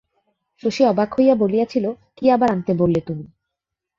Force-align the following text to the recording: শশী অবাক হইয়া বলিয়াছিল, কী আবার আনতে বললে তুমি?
শশী 0.63 0.81
অবাক 0.85 1.09
হইয়া 1.15 1.35
বলিয়াছিল, 1.35 1.85
কী 2.17 2.25
আবার 2.29 2.49
আনতে 2.51 2.71
বললে 2.73 2.99
তুমি? 3.01 3.25